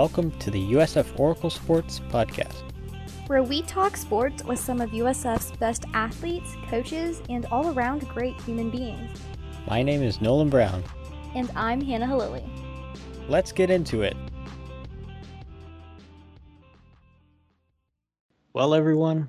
[0.00, 2.62] welcome to the USF Oracle Sports Podcast,
[3.26, 8.40] where we talk sports with some of USF's best athletes, coaches, and all around great
[8.40, 9.10] human beings.
[9.68, 10.82] My name is Nolan Brown.
[11.34, 12.48] And I'm Hannah Halili.
[13.28, 14.16] Let's get into it.
[18.54, 19.28] Well, everyone,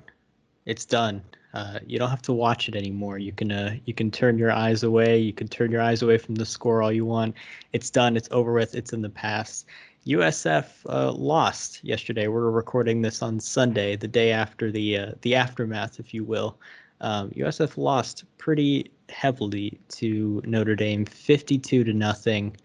[0.64, 1.22] it's done.
[1.52, 3.18] Uh, you don't have to watch it anymore.
[3.18, 5.18] You can uh, you can turn your eyes away.
[5.18, 7.34] You can turn your eyes away from the score all you want.
[7.74, 8.16] It's done.
[8.16, 8.74] It's over with.
[8.74, 9.66] It's in the past.
[10.06, 12.26] USF uh, lost yesterday.
[12.26, 16.58] We're recording this on Sunday, the day after the uh, the aftermath, if you will.
[17.00, 22.56] Um, USF lost pretty heavily to Notre Dame, 52 to nothing.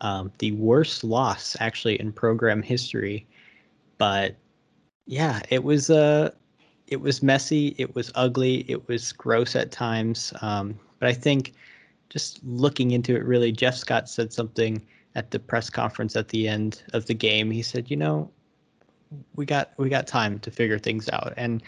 [0.00, 3.26] Um, the worst loss actually in program history.
[3.98, 4.34] But
[5.06, 6.30] yeah, it was uh
[6.86, 10.32] it was messy, it was ugly, it was gross at times.
[10.40, 11.52] Um, but I think
[12.08, 14.80] just looking into it, really, Jeff Scott said something
[15.16, 17.50] at the press conference at the end of the game.
[17.50, 18.30] He said, "You know,
[19.34, 21.62] we got we got time to figure things out," and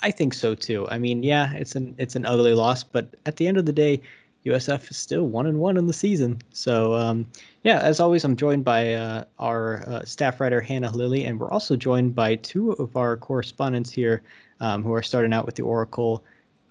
[0.00, 0.86] I think so too.
[0.90, 3.72] I mean, yeah, it's an it's an ugly loss, but at the end of the
[3.72, 4.02] day,
[4.44, 6.38] USF is still one and one in the season.
[6.52, 7.26] So um,
[7.62, 11.50] yeah, as always, I'm joined by uh, our uh, staff writer Hannah Lilly, and we're
[11.50, 14.22] also joined by two of our correspondents here
[14.60, 16.24] um, who are starting out with the Oracle.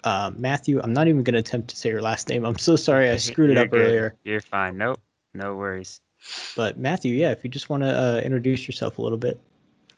[0.04, 2.44] Uh, Matthew, I'm not even going to attempt to say your last name.
[2.44, 3.80] I'm so sorry I screwed it up good.
[3.80, 4.14] earlier.
[4.24, 4.78] You're fine.
[4.78, 5.00] Nope,
[5.36, 6.00] no worries.
[6.56, 9.40] But Matthew, yeah, if you just want to uh, introduce yourself a little bit.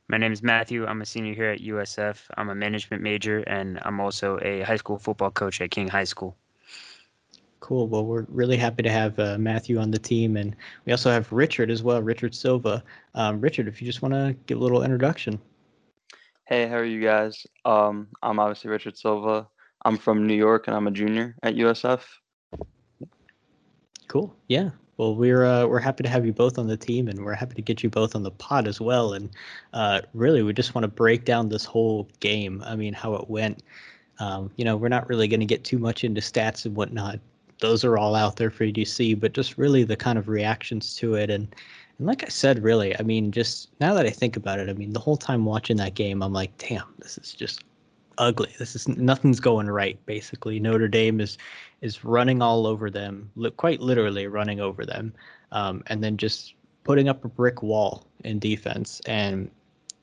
[0.09, 0.87] My name is Matthew.
[0.87, 2.19] I'm a senior here at USF.
[2.37, 6.05] I'm a management major, and I'm also a high school football coach at King High
[6.05, 6.37] School.
[7.61, 7.89] Cool.
[7.89, 11.31] Well, we're really happy to have uh, Matthew on the team, and we also have
[11.31, 12.83] Richard as well, Richard Silva.
[13.15, 15.39] Um, Richard, if you just want to give a little introduction.
[16.47, 17.47] Hey, how are you guys?
[17.67, 19.47] Um, I'm obviously Richard Silva.
[19.85, 22.01] I'm from New York, and I'm a junior at USF.
[24.07, 24.35] Cool.
[24.49, 24.71] Yeah.
[24.99, 27.55] Well, we're uh, we're happy to have you both on the team, and we're happy
[27.55, 29.15] to get you both on the pod as well.
[29.15, 29.31] And
[29.73, 32.63] uh, really, we just want to break down this whole game.
[32.67, 33.63] I mean, how it went.
[34.19, 37.21] Um, you know, we're not really going to get too much into stats and whatnot
[37.61, 40.29] those are all out there for you to see, but just really the kind of
[40.29, 41.31] reactions to it.
[41.31, 41.55] And,
[41.99, 44.73] and like I said, really, I mean, just now that I think about it, I
[44.73, 47.65] mean, the whole time watching that game, I'm like, damn, this is just
[48.19, 48.55] ugly.
[48.59, 49.99] This is nothing's going right.
[50.07, 51.39] Basically, Notre Dame is
[51.81, 55.13] is running all over them, li- quite literally running over them,
[55.53, 59.01] um, and then just putting up a brick wall in defense.
[59.07, 59.51] And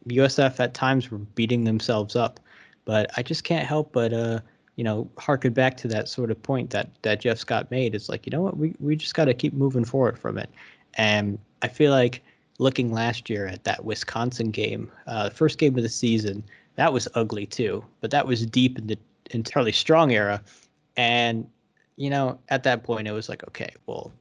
[0.08, 2.40] USF at times were beating themselves up,
[2.86, 4.40] but I just can't help but uh,
[4.76, 7.96] you know, harken back to that sort of point that that Jeff Scott made.
[7.96, 10.50] It's like, you know what, we we just got to keep moving forward from it.
[10.96, 12.22] And I feel like
[12.58, 16.44] looking last year at that Wisconsin game, uh, first game of the season,
[16.76, 17.84] that was ugly too.
[18.02, 18.98] But that was deep in the
[19.44, 20.42] Charlie Strong era,
[20.98, 21.48] and
[21.98, 24.12] you know, at that point, it was like, okay, well,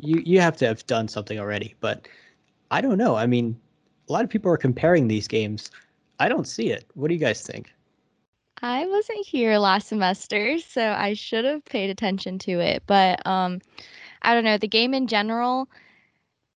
[0.00, 1.74] you you have to have done something already.
[1.80, 2.08] But
[2.70, 3.16] I don't know.
[3.16, 3.58] I mean,
[4.08, 5.70] a lot of people are comparing these games.
[6.18, 6.84] I don't see it.
[6.94, 7.72] What do you guys think?
[8.60, 12.82] I wasn't here last semester, so I should have paid attention to it.
[12.86, 13.60] But um,
[14.22, 14.58] I don't know.
[14.58, 15.68] The game in general,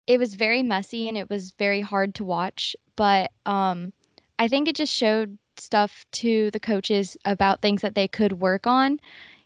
[0.07, 2.75] it was very messy and it was very hard to watch.
[2.95, 3.93] But um,
[4.41, 8.65] I think it just showed stuff to the coaches about things that they could work
[8.65, 8.99] on.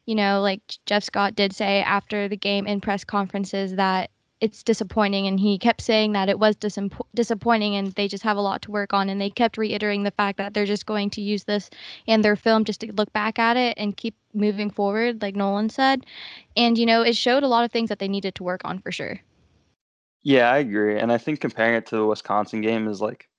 [0.05, 4.63] You know, like Jeff Scott did say after the game in press conferences that it's
[4.63, 6.79] disappointing and he kept saying that it was dis-
[7.13, 10.11] disappointing and they just have a lot to work on and they kept reiterating the
[10.11, 11.69] fact that they're just going to use this
[12.07, 15.69] and their film just to look back at it and keep moving forward like nolan
[15.69, 16.05] said
[16.57, 18.77] and you know it showed a lot of things that they needed to work on
[18.77, 19.21] for sure
[20.21, 23.29] yeah i agree and i think comparing it to the wisconsin game is like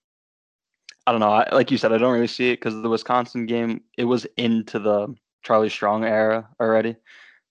[1.06, 3.47] i don't know I, like you said i don't really see it because the wisconsin
[3.47, 6.97] game it was into the charlie strong era already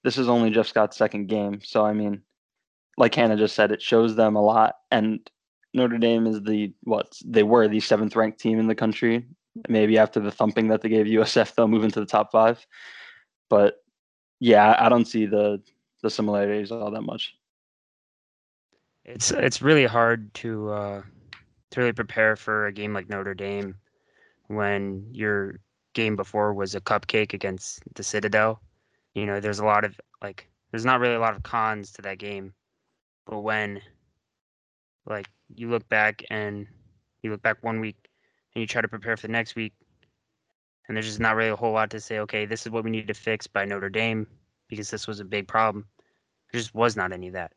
[0.04, 2.22] this is only jeff scott's second game so i mean
[2.98, 4.76] like Hannah just said, it shows them a lot.
[4.92, 5.30] And
[5.74, 9.26] Notre Dame is the what they were the seventh ranked team in the country.
[9.70, 12.66] Maybe after the thumping that they gave USF, they'll move into the top five.
[13.50, 13.84] But
[14.40, 15.62] yeah, I don't see the
[16.02, 17.36] the similarities all that much.
[19.04, 21.01] It's it's really hard to uh,
[21.75, 23.75] to really prepare for a game like Notre Dame
[24.48, 25.60] when your
[25.94, 28.62] game before was a cupcake against the Citadel.
[29.13, 32.01] You know, there's a lot of like there's not really a lot of cons to
[32.01, 32.54] that game
[33.25, 33.81] but when
[35.06, 36.68] like you look back and
[37.22, 37.98] you look back one week
[38.54, 39.74] and you try to prepare for the next week
[40.88, 42.92] and there's just not really a whole lot to say okay this is what we
[42.92, 44.27] need to fix by notre dame
[44.68, 45.86] because this was a big problem
[46.51, 47.51] there just was not any of that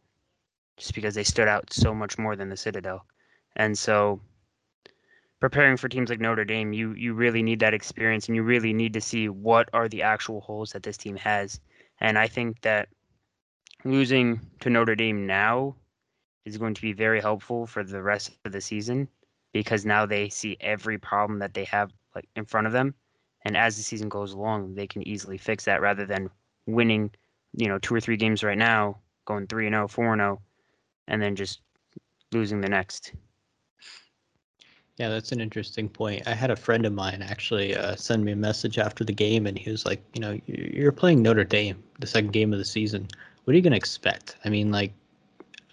[0.76, 3.04] just because they stood out so much more than the citadel
[3.56, 4.20] and so
[5.40, 8.72] preparing for teams like notre dame you you really need that experience and you really
[8.72, 11.60] need to see what are the actual holes that this team has.
[12.00, 12.88] And i think that
[13.84, 15.76] losing to Notre Dame now
[16.44, 19.08] is going to be very helpful for the rest of the season
[19.52, 22.94] because now they see every problem that they have like in front of them.
[23.44, 26.30] And as the season goes along they can easily fix that rather than
[26.66, 27.10] winning
[27.54, 30.42] you know two or three games right now going 3 and 0 4 and 0
[31.06, 31.60] and then just
[32.32, 33.12] losing the next
[34.98, 36.26] yeah, that's an interesting point.
[36.26, 39.46] I had a friend of mine actually uh, send me a message after the game,
[39.46, 42.64] and he was like, "You know, you're playing Notre Dame, the second game of the
[42.64, 43.06] season.
[43.44, 44.36] What are you going to expect?
[44.44, 44.92] I mean, like,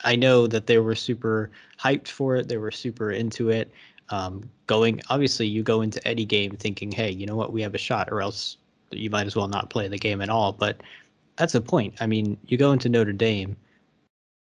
[0.04, 1.50] I know that they were super
[1.80, 2.48] hyped for it.
[2.48, 3.72] They were super into it.
[4.10, 7.74] Um, going, obviously, you go into any game thinking, hey, you know what, we have
[7.74, 8.58] a shot, or else
[8.92, 10.52] you might as well not play the game at all.
[10.54, 10.82] But
[11.38, 11.96] that's the point.
[12.00, 13.58] I mean, you go into Notre Dame,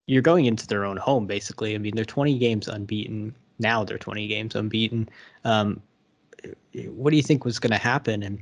[0.09, 1.77] you're going into their own home, basically.
[1.77, 3.33] I mean, they're 20 games unbeaten
[3.63, 5.09] now they're 20 games unbeaten.
[5.45, 5.81] Um,
[6.87, 8.23] what do you think was going to happen?
[8.23, 8.41] And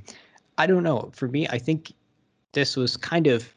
[0.59, 1.11] I don't know.
[1.15, 1.93] For me, I think
[2.53, 3.49] this was kind of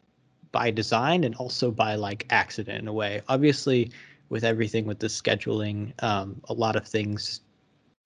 [0.51, 3.21] by design and also by like accident in a way.
[3.27, 3.91] Obviously,
[4.29, 7.41] with everything with the scheduling, um, a lot of things,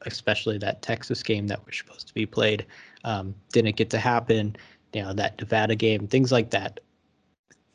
[0.01, 2.65] especially that Texas game that was supposed to be played,
[3.04, 4.56] um, didn't get to happen.
[4.94, 6.80] You know, that Nevada game, things like that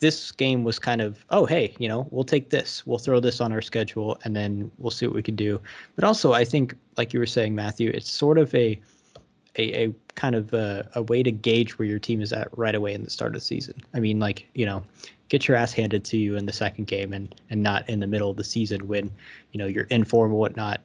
[0.02, 3.40] this game was kind of, oh, hey, you know, we'll take this, we'll throw this
[3.40, 5.60] on our schedule, and then we'll see what we can do.
[5.94, 8.78] But also, I think, like you were saying, Matthew, it's sort of a
[9.56, 12.74] a, a kind of a, a way to gauge where your team is at right
[12.74, 13.74] away in the start of the season.
[13.94, 14.82] I mean, like, you know,
[15.28, 18.06] get your ass handed to you in the second game and and not in the
[18.08, 19.08] middle of the season when,
[19.52, 20.80] you know, you're in form whatnot.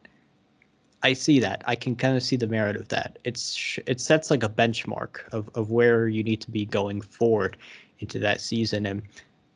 [1.02, 1.64] I see that.
[1.66, 3.18] I can kind of see the merit of that.
[3.24, 7.58] It's it sets like a benchmark of, of where you need to be going forward
[8.00, 8.86] into that season.
[8.86, 9.02] And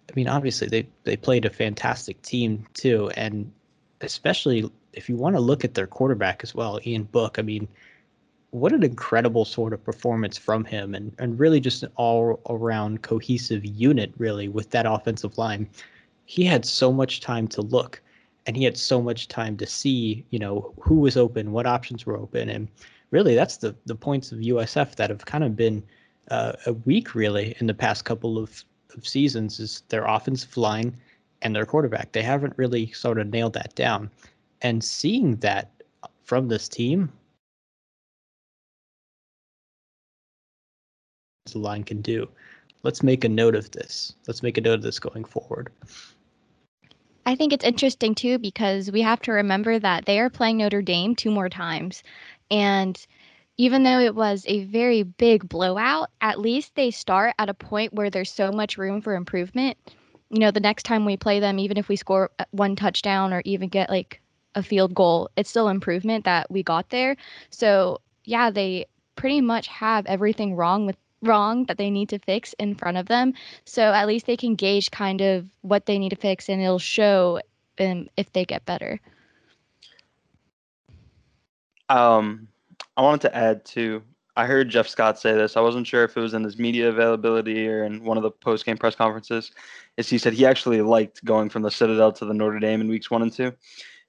[0.09, 3.51] I mean, obviously they they played a fantastic team too, and
[4.01, 7.39] especially if you want to look at their quarterback as well, Ian Book.
[7.39, 7.67] I mean,
[8.51, 13.01] what an incredible sort of performance from him, and and really just an all around
[13.01, 15.69] cohesive unit really with that offensive line.
[16.25, 18.01] He had so much time to look,
[18.45, 22.05] and he had so much time to see, you know, who was open, what options
[22.05, 22.67] were open, and
[23.11, 25.83] really that's the the points of USF that have kind of been
[26.29, 28.63] uh, a week really in the past couple of,
[28.95, 30.95] of seasons is their offensive line
[31.41, 32.11] and their quarterback.
[32.11, 34.09] They haven't really sort of nailed that down.
[34.61, 35.71] And seeing that
[36.23, 37.11] from this team,
[41.51, 42.29] the line can do.
[42.83, 44.13] Let's make a note of this.
[44.27, 45.71] Let's make a note of this going forward.
[47.25, 50.81] I think it's interesting too because we have to remember that they are playing Notre
[50.81, 52.01] Dame two more times.
[52.49, 53.05] And
[53.61, 57.93] even though it was a very big blowout, at least they start at a point
[57.93, 59.77] where there's so much room for improvement.
[60.31, 63.31] You know, the next time we play them, even if we score uh, one touchdown
[63.31, 64.19] or even get like
[64.55, 67.15] a field goal, it's still improvement that we got there.
[67.51, 72.53] So, yeah, they pretty much have everything wrong with wrong that they need to fix
[72.57, 73.35] in front of them.
[73.65, 76.79] So, at least they can gauge kind of what they need to fix and it'll
[76.79, 77.41] show
[77.79, 78.99] um, if they get better.
[81.89, 82.47] Um,
[82.97, 84.03] I wanted to add to.
[84.35, 85.57] I heard Jeff Scott say this.
[85.57, 88.31] I wasn't sure if it was in his media availability or in one of the
[88.31, 89.51] post game press conferences.
[89.97, 92.87] Is he said he actually liked going from the Citadel to the Notre Dame in
[92.87, 93.53] weeks one and two,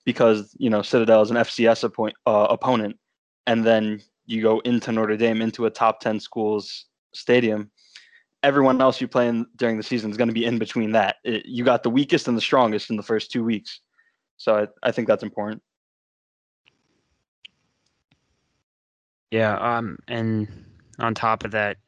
[0.05, 2.99] because you know Citadel is an FCS appoint, uh, opponent,
[3.47, 7.71] and then you go into Notre Dame into a top ten schools stadium.
[8.43, 11.17] Everyone else you play in during the season is going to be in between that.
[11.23, 13.81] It, you got the weakest and the strongest in the first two weeks,
[14.37, 15.63] so I, I think that's important.
[19.33, 20.47] Yeah, um, and
[20.99, 21.79] on top of that,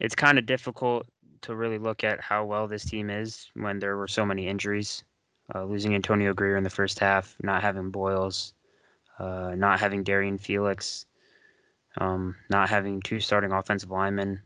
[0.00, 1.06] it's kind of difficult
[1.42, 5.04] to really look at how well this team is when there were so many injuries.
[5.54, 8.54] Uh, losing Antonio Grier in the first half, not having Boyles,
[9.20, 11.06] uh, not having Darian Felix,
[11.98, 14.42] um, not having two starting offensive linemen.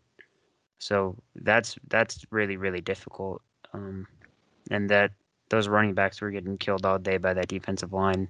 [0.81, 3.41] So that's that's really really difficult.
[3.73, 4.07] Um,
[4.71, 5.13] and that
[5.49, 8.29] those running backs were getting killed all day by that defensive line.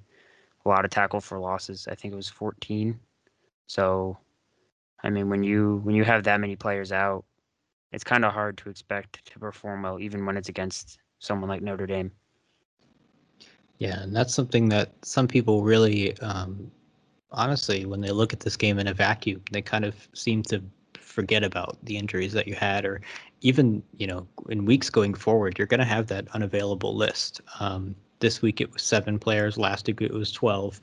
[0.64, 1.88] A lot of tackle for losses.
[1.90, 3.00] I think it was 14
[3.68, 4.16] so,
[5.04, 7.24] I mean, when you when you have that many players out,
[7.92, 11.62] it's kind of hard to expect to perform well, even when it's against someone like
[11.62, 12.10] Notre Dame.
[13.78, 16.70] Yeah, and that's something that some people really, um,
[17.30, 20.62] honestly, when they look at this game in a vacuum, they kind of seem to
[20.98, 23.02] forget about the injuries that you had, or
[23.42, 27.42] even you know, in weeks going forward, you're going to have that unavailable list.
[27.60, 29.58] Um, this week it was seven players.
[29.58, 30.80] Last week it was twelve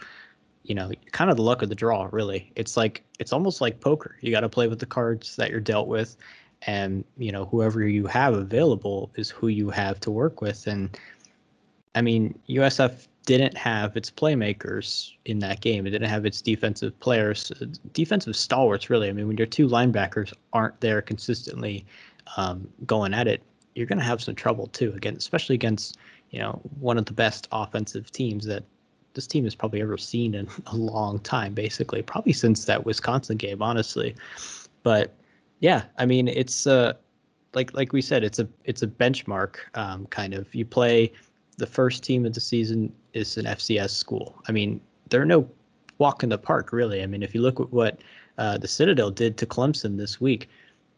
[0.66, 2.52] you know, kind of the luck of the draw, really.
[2.56, 4.18] It's like it's almost like poker.
[4.22, 6.18] You got to play with the cards that you're dealt with,
[6.64, 10.68] and you know, whoever you have available is who you have to work with.
[10.68, 10.98] And
[11.94, 15.88] I mean, USF didn't have its playmakers in that game.
[15.88, 17.52] It didn't have its defensive players,
[17.94, 19.10] defensive stalwarts, really.
[19.10, 21.86] I mean, when your two linebackers aren't there consistently
[22.38, 23.42] um, going at it,
[23.74, 24.94] you're going to have some trouble too.
[24.96, 25.98] Again, especially against
[26.36, 28.64] you know, one of the best offensive teams that
[29.16, 33.38] this team has probably ever seen in a long time, basically, probably since that Wisconsin
[33.38, 34.16] game, honestly.
[34.84, 35.16] But
[35.60, 36.94] yeah, I mean, it's uh,
[37.54, 40.54] like like we said, it's a it's a benchmark um, kind of.
[40.54, 41.12] You play
[41.58, 44.36] the first team of the season is an FCS school.
[44.48, 44.80] I mean,
[45.10, 45.50] there are no
[45.98, 47.02] walk in the park, really.
[47.02, 48.00] I mean, if you look at what
[48.38, 50.50] uh, the Citadel did to Clemson this week,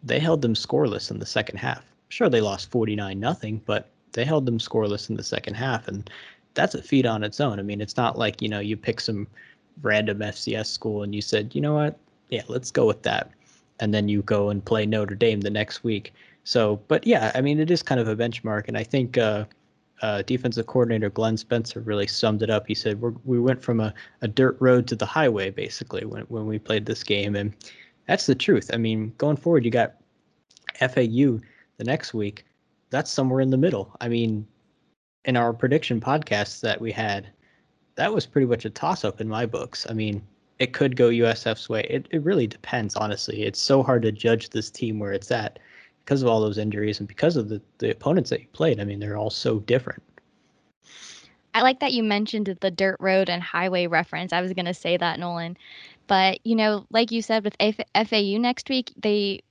[0.04, 1.86] they held them scoreless in the second half.
[2.10, 6.10] Sure, they lost 49 nothing, but they held them scoreless in the second half, and
[6.58, 7.60] that's a feat on its own.
[7.60, 9.28] I mean, it's not like you know you pick some
[9.82, 11.98] random FCS school and you said, you know what,
[12.30, 13.32] yeah, let's go with that,
[13.80, 16.14] and then you go and play Notre Dame the next week.
[16.44, 19.46] So, but yeah, I mean, it is kind of a benchmark, and I think uh,
[20.02, 22.68] uh, defensive coordinator Glenn Spencer really summed it up.
[22.68, 26.24] He said we we went from a, a dirt road to the highway basically when
[26.24, 27.54] when we played this game, and
[28.08, 28.72] that's the truth.
[28.74, 29.96] I mean, going forward, you got
[30.80, 31.40] FAU
[31.78, 32.46] the next week.
[32.90, 33.96] That's somewhere in the middle.
[34.02, 34.48] I mean,
[35.28, 37.28] in our prediction podcasts that we had,
[37.96, 39.86] that was pretty much a toss up in my books.
[39.90, 40.26] I mean,
[40.58, 41.86] it could go USF's way.
[41.90, 43.44] It it really depends, honestly.
[43.44, 45.60] It's so hard to judge this team where it's at
[46.04, 48.80] because of all those injuries and because of the, the opponents that you played.
[48.80, 50.02] I mean, they're all so different.
[51.54, 54.32] I like that you mentioned the dirt road and highway reference.
[54.32, 55.58] I was going to say that, Nolan.
[56.06, 59.42] But, you know, like you said with FAU next week, they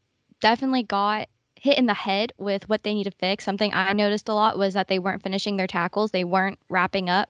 [0.40, 1.28] definitely got
[1.66, 3.44] hit in the head with what they need to fix.
[3.44, 7.10] Something I noticed a lot was that they weren't finishing their tackles, they weren't wrapping
[7.10, 7.28] up.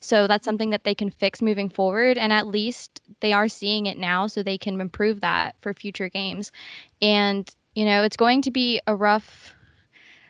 [0.00, 2.18] So that's something that they can fix moving forward.
[2.18, 6.10] And at least they are seeing it now, so they can improve that for future
[6.10, 6.52] games.
[7.00, 9.54] And you know, it's going to be a rough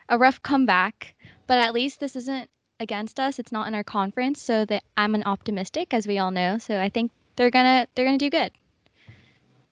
[0.08, 1.14] a rough comeback,
[1.46, 2.48] but at least this isn't
[2.80, 3.38] against us.
[3.38, 6.58] It's not in our conference, so that I'm an optimistic as we all know.
[6.58, 8.52] So I think they're to they're to do good.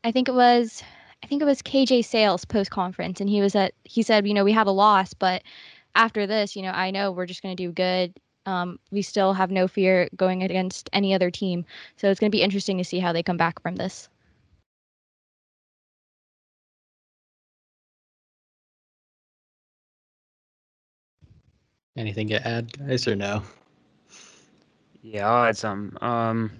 [0.03, 0.83] I think it was
[1.27, 4.33] I think it was KJ Sails post conference and he was at he said, you
[4.33, 5.43] know, we had a loss, but
[5.97, 8.15] after this, you know, I know we're just going to do good.
[8.47, 11.65] Um, we still have no fear going against any other team.
[11.97, 14.09] So it's going to be interesting to see how they come back from this.
[21.97, 23.43] Anything to add, guys, or no?
[25.03, 25.99] Yeah, I'll add some.
[26.01, 26.53] Um,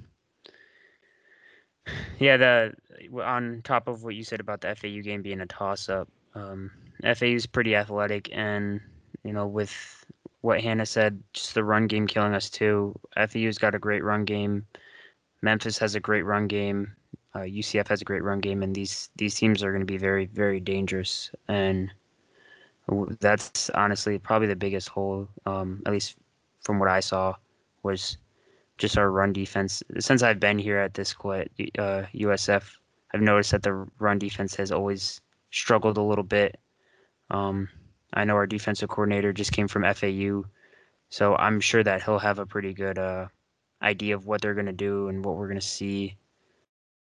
[2.19, 2.75] yeah, the
[3.23, 6.71] on top of what you said about the FAU game being a toss-up, um,
[7.03, 8.81] FAU is pretty athletic, and
[9.25, 10.05] you know, with
[10.43, 12.95] what Hannah said, just the run game killing us too.
[13.17, 14.67] FAU's got a great run game.
[15.43, 16.95] Memphis has a great run game.
[17.35, 19.99] Uh, UCF has a great run game, and these these teams are going to be
[19.99, 21.31] very very dangerous.
[21.49, 21.91] And
[23.21, 26.17] that's honestly probably the biggest hole, um, at least
[26.61, 27.35] from what I saw,
[27.83, 28.17] was
[28.79, 29.83] just our run defense.
[29.99, 32.65] Since I've been here at this school uh, USF,
[33.13, 35.21] I've noticed that the run defense has always
[35.51, 36.59] struggled a little bit.
[37.31, 37.69] Um,
[38.13, 40.45] I know our defensive coordinator just came from FAU,
[41.09, 43.27] so I'm sure that he'll have a pretty good uh,
[43.83, 46.17] idea of what they're going to do and what we're going to see.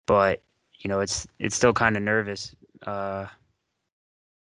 [0.06, 0.42] But
[0.78, 2.54] you know, it's it's still kind of nervous
[2.86, 3.26] uh,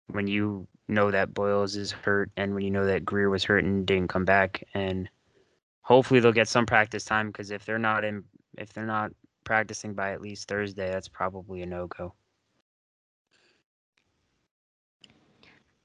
[0.09, 3.65] when you know that Boyles is hurt and when you know that Grier was hurt
[3.65, 5.09] and didn't come back and
[5.83, 8.25] hopefully they'll get some practice time because if they're not in
[8.59, 9.13] if they're not
[9.51, 12.15] practicing by at least Thursday, that's probably a no go.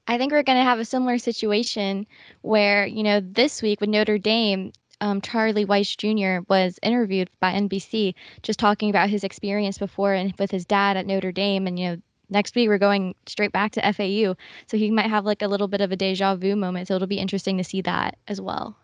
[0.06, 2.06] I think we're going to have a similar situation
[2.42, 4.70] where, you know, this week with Notre Dame,
[5.00, 6.44] um, Charlie Weis Jr.
[6.48, 11.04] was interviewed by NBC just talking about his experience before and with his dad at
[11.04, 11.66] Notre Dame.
[11.66, 11.96] And, you know,
[12.30, 14.36] next week we're going straight back to FAU.
[14.68, 16.86] So he might have like a little bit of a deja vu moment.
[16.86, 18.76] So it'll be interesting to see that as well.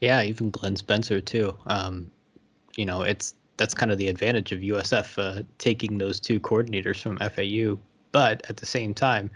[0.00, 1.58] Yeah, even Glenn Spencer too.
[1.66, 2.10] Um,
[2.78, 7.02] you know, it's that's kind of the advantage of USF uh, taking those two coordinators
[7.02, 7.78] from FAU.
[8.10, 9.30] But at the same time,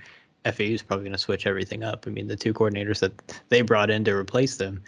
[0.46, 2.06] FAU is probably going to switch everything up.
[2.06, 3.12] I mean, the two coordinators that
[3.50, 4.82] they brought in to replace them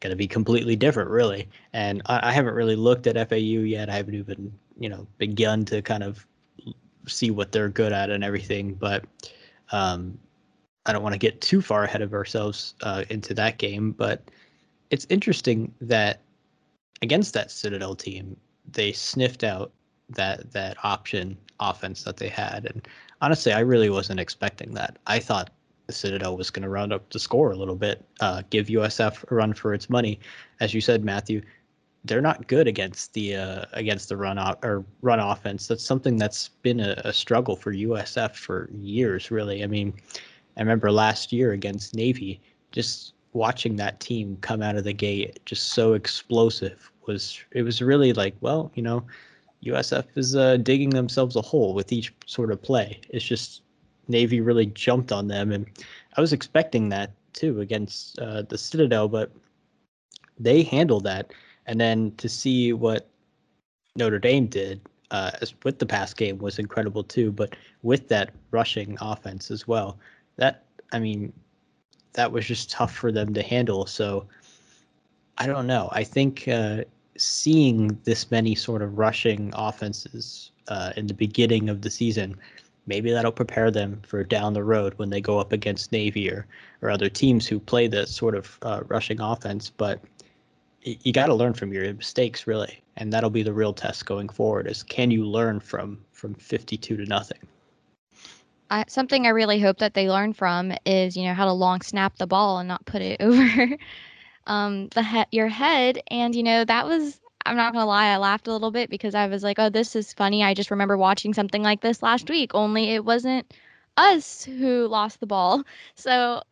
[0.00, 1.46] going to be completely different, really.
[1.74, 3.90] And I, I haven't really looked at FAU yet.
[3.90, 6.26] I haven't even, you know, begun to kind of
[7.06, 8.72] see what they're good at and everything.
[8.72, 9.04] But
[9.72, 10.18] um,
[10.86, 13.92] I don't want to get too far ahead of ourselves uh, into that game.
[13.92, 14.22] But
[14.88, 16.22] it's interesting that
[17.02, 18.38] against that Citadel team,
[18.72, 19.72] they sniffed out
[20.10, 22.86] that that option offense that they had, and
[23.20, 24.98] honestly, I really wasn't expecting that.
[25.06, 25.50] I thought
[25.86, 29.30] the Citadel was going to round up the score a little bit, uh, give USF
[29.30, 30.20] a run for its money,
[30.60, 31.42] as you said, Matthew
[32.04, 35.66] they're not good against the uh, against the run off or run offense.
[35.66, 39.62] That's something that's been a, a, struggle for USF for years, really.
[39.62, 39.92] I mean,
[40.56, 42.40] I remember last year against Navy,
[42.72, 47.82] just watching that team come out of the gate, just so explosive was it was
[47.82, 49.04] really like, well, you know,
[49.64, 53.00] USF is uh, digging themselves a hole with each sort of play.
[53.10, 53.62] It's just
[54.08, 55.66] Navy really jumped on them, and
[56.16, 59.30] I was expecting that too against uh, the Citadel, but
[60.38, 61.32] they handled that.
[61.66, 63.08] And then to see what
[63.96, 64.80] Notre Dame did
[65.10, 65.30] uh,
[65.62, 67.30] with the pass game was incredible too.
[67.30, 69.98] But with that rushing offense as well,
[70.36, 71.32] that I mean,
[72.14, 73.86] that was just tough for them to handle.
[73.86, 74.26] So
[75.40, 75.88] I don't know.
[75.92, 76.84] I think uh,
[77.16, 82.36] seeing this many sort of rushing offenses uh, in the beginning of the season,
[82.86, 86.46] maybe that'll prepare them for down the road when they go up against Navy or,
[86.82, 89.70] or other teams who play this sort of uh, rushing offense.
[89.70, 90.02] But
[90.82, 94.28] you got to learn from your mistakes, really, and that'll be the real test going
[94.28, 97.38] forward: is can you learn from from 52 to nothing?
[98.70, 101.80] I, something I really hope that they learn from is, you know, how to long
[101.80, 103.76] snap the ball and not put it over
[104.46, 106.00] um, the he- your head.
[106.08, 109.14] And you know, that was I'm not gonna lie, I laughed a little bit because
[109.14, 110.42] I was like, oh, this is funny.
[110.44, 112.52] I just remember watching something like this last week.
[112.54, 113.52] Only it wasn't
[113.96, 115.64] us who lost the ball.
[115.94, 116.42] So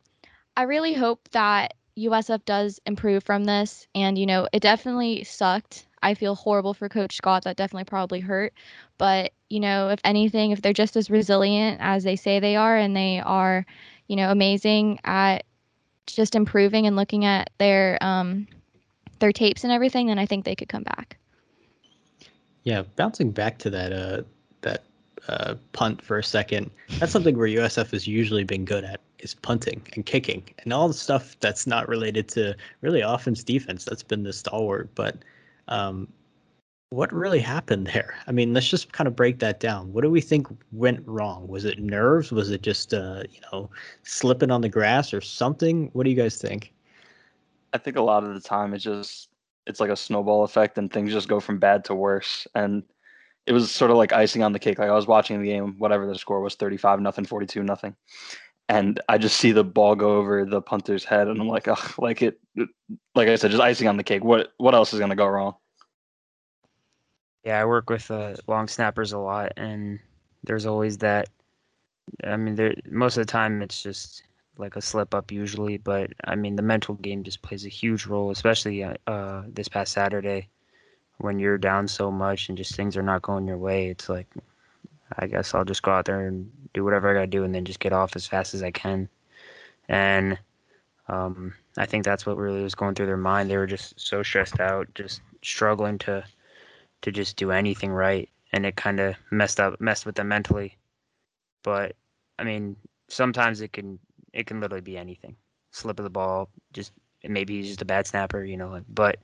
[0.57, 3.87] I really hope that USF does improve from this.
[3.95, 7.45] And you know, it definitely sucked I feel horrible for Coach Scott.
[7.45, 8.53] That definitely probably hurt.
[8.99, 12.77] But, you know, if anything, if they're just as resilient as they say they are
[12.77, 13.67] and they are,
[14.07, 15.45] you know, amazing at
[16.15, 18.47] just improving and looking at their um
[19.19, 21.17] their tapes and everything, then I think they could come back.
[22.65, 24.23] Yeah, bouncing back to that uh
[24.63, 24.85] that
[25.29, 26.71] uh, punt for a second.
[26.99, 30.89] That's something where USF has usually been good at is punting and kicking and all
[30.89, 33.85] the stuff that's not related to really offense defense.
[33.85, 35.17] That's been the stalwart, but
[35.69, 36.09] um,
[36.91, 38.15] what really happened there?
[38.27, 39.93] I mean, let's just kind of break that down.
[39.93, 41.47] What do we think went wrong?
[41.47, 42.33] Was it nerves?
[42.33, 43.71] Was it just uh, you know
[44.05, 45.91] slipping on the grass or something?
[45.93, 46.73] What do you guys think?
[47.73, 49.29] I think a lot of the time it's just
[49.67, 52.47] it's like a snowball effect and things just go from bad to worse.
[52.55, 52.83] And
[53.47, 54.79] it was sort of like icing on the cake.
[54.79, 57.95] Like I was watching the game, whatever the score was, 35 nothing, 42 nothing.
[58.71, 61.95] And I just see the ball go over the punter's head and I'm like, oh,
[61.99, 62.41] like it
[63.15, 64.25] like I said, just icing on the cake.
[64.25, 65.55] What what else is going to go wrong?
[67.45, 69.99] Yeah, I work with uh, long snappers a lot, and
[70.45, 71.29] there's always that.
[72.25, 74.23] I mean, there most of the time it's just
[74.57, 78.07] like a slip up usually, but I mean the mental game just plays a huge
[78.07, 80.49] role, especially uh, uh, this past Saturday
[81.19, 83.89] when you're down so much and just things are not going your way.
[83.91, 84.27] It's like
[85.19, 87.55] I guess I'll just go out there and do whatever I got to do, and
[87.55, 89.09] then just get off as fast as I can.
[89.89, 90.39] And
[91.09, 93.51] um, I think that's what really was going through their mind.
[93.51, 96.25] They were just so stressed out, just struggling to
[97.03, 100.77] to just do anything right, and it kind of messed up, messed with them mentally.
[101.63, 101.97] But
[102.39, 102.77] I mean,
[103.09, 103.99] sometimes it can
[104.33, 105.37] it can literally be anything.
[105.71, 106.93] Slip of the ball, just
[107.25, 108.81] maybe he's just a bad snapper, you know.
[108.89, 109.19] But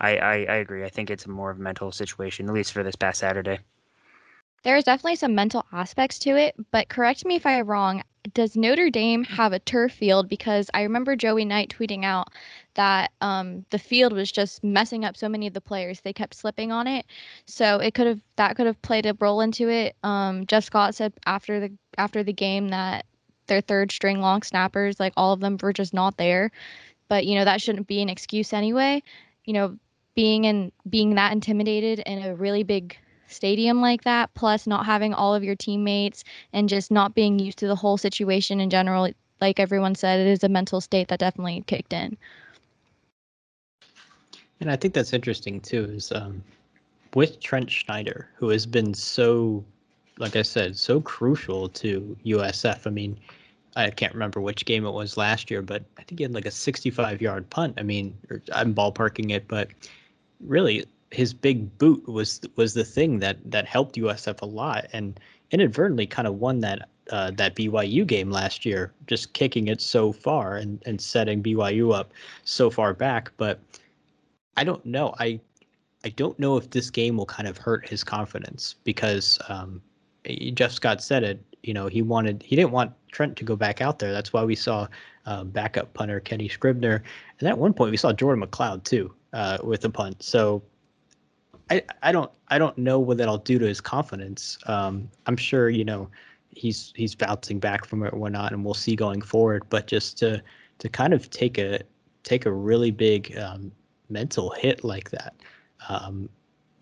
[0.00, 0.84] I, I I agree.
[0.84, 3.58] I think it's more of a mental situation, at least for this past Saturday.
[4.62, 8.02] There is definitely some mental aspects to it, but correct me if I'm wrong
[8.34, 10.28] does Notre Dame have a turf field?
[10.28, 12.28] Because I remember Joey Knight tweeting out
[12.74, 16.00] that um, the field was just messing up so many of the players.
[16.00, 17.06] They kept slipping on it,
[17.46, 19.96] so it could have that could have played a role into it.
[20.02, 23.06] Um, Jeff Scott said after the after the game that
[23.46, 26.50] their third string long snappers, like all of them, were just not there.
[27.08, 29.02] But you know that shouldn't be an excuse anyway.
[29.44, 29.78] You know,
[30.14, 32.96] being and being that intimidated in a really big
[33.28, 37.58] stadium like that, plus not having all of your teammates and just not being used
[37.58, 39.10] to the whole situation in general,
[39.40, 42.16] like everyone said, it is a mental state that definitely kicked in.
[44.60, 46.42] And I think that's interesting too, is um,
[47.14, 49.64] with Trent Schneider, who has been so,
[50.18, 52.86] like I said, so crucial to USF.
[52.86, 53.18] I mean,
[53.76, 56.46] I can't remember which game it was last year, but I think he had like
[56.46, 57.74] a 65 yard punt.
[57.76, 58.16] I mean,
[58.52, 59.68] I'm ballparking it, but
[60.40, 60.86] really
[61.16, 65.18] his big boot was was the thing that that helped USF a lot and
[65.50, 70.12] inadvertently kind of won that uh, that BYU game last year, just kicking it so
[70.12, 72.12] far and and setting BYU up
[72.44, 73.32] so far back.
[73.38, 73.60] But
[74.58, 75.14] I don't know.
[75.18, 75.40] I
[76.04, 79.80] I don't know if this game will kind of hurt his confidence because um,
[80.52, 81.42] Jeff Scott said it.
[81.62, 84.12] You know, he wanted he didn't want Trent to go back out there.
[84.12, 84.86] That's why we saw
[85.24, 87.02] uh, backup punter Kenny Scribner,
[87.40, 90.22] and at one point we saw Jordan McCloud too uh, with a punt.
[90.22, 90.62] So
[91.70, 94.58] I, I don't I don't know what that'll do to his confidence.
[94.66, 96.08] Um, I'm sure you know
[96.50, 99.64] he's he's bouncing back from it or whatnot, and we'll see going forward.
[99.68, 100.42] But just to
[100.78, 101.80] to kind of take a
[102.22, 103.72] take a really big um,
[104.08, 105.34] mental hit like that
[105.88, 106.28] um,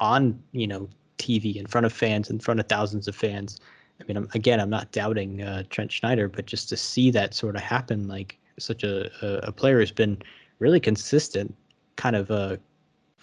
[0.01, 3.61] on you know TV in front of fans, in front of thousands of fans.
[4.01, 7.33] I mean, I'm, again, I'm not doubting uh, Trent Schneider, but just to see that
[7.33, 10.21] sort of happen, like such a, a, a player has been
[10.59, 11.55] really consistent,
[11.95, 12.57] kind of uh,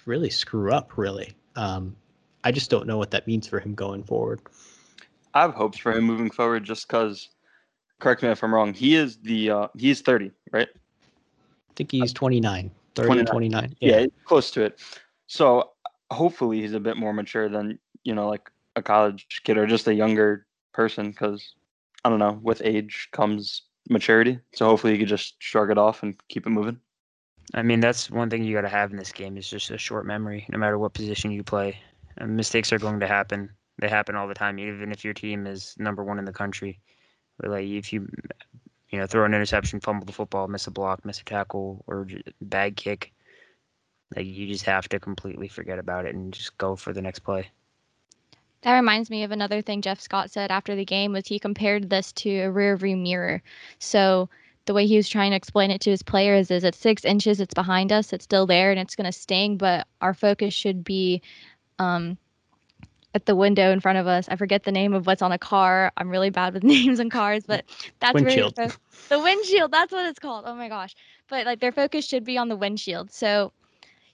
[0.06, 1.36] really screw up, really.
[1.56, 1.96] Um,
[2.44, 4.42] I just don't know what that means for him going forward.
[5.34, 7.30] I have hopes for him moving forward, just because.
[8.00, 8.74] Correct me if I'm wrong.
[8.74, 10.68] He is the uh, he's 30, right?
[10.74, 13.26] I think he's 29, 30, 29.
[13.26, 13.76] 29.
[13.80, 14.06] Yeah.
[14.26, 14.82] close to it.
[15.28, 15.70] So
[16.10, 19.88] hopefully he's a bit more mature than you know, like a college kid or just
[19.88, 21.54] a younger person, because
[22.04, 24.40] I don't know, with age comes maturity.
[24.54, 26.80] So hopefully he could just shrug it off and keep it moving.
[27.54, 29.78] I mean, that's one thing you got to have in this game is just a
[29.78, 31.78] short memory, no matter what position you play.
[32.18, 33.50] And mistakes are going to happen.
[33.80, 36.80] They happen all the time, even if your team is number one in the country.
[37.38, 38.08] But like if you,
[38.90, 42.08] you know, throw an interception, fumble the football, miss a block, miss a tackle, or
[42.42, 43.12] bad kick,
[44.16, 47.20] like you just have to completely forget about it and just go for the next
[47.20, 47.50] play.
[48.62, 51.90] That reminds me of another thing Jeff Scott said after the game was he compared
[51.90, 53.42] this to a rear view mirror.
[53.80, 54.30] So
[54.72, 57.42] the way he was trying to explain it to his players is at six inches,
[57.42, 60.82] it's behind us, it's still there, and it's going to sting, but our focus should
[60.82, 61.22] be
[61.78, 62.18] um,
[63.14, 64.30] at the window in front of us.
[64.30, 65.92] I forget the name of what's on a car.
[65.98, 67.66] I'm really bad with names and cars, but
[68.00, 68.58] that's windshield.
[68.58, 68.72] Really
[69.10, 69.74] the windshield.
[69.74, 70.46] That's what it's called.
[70.48, 70.96] Oh my gosh!
[71.28, 73.12] But like their focus should be on the windshield.
[73.12, 73.52] So